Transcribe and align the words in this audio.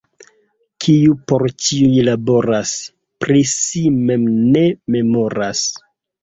Kiu 0.85 1.17
por 1.31 1.43
ĉiuj 1.65 1.99
laboras, 2.07 2.71
pri 3.25 3.45
si 3.53 3.83
mem 3.99 4.25
ne 4.57 4.65
memoras. 4.97 5.63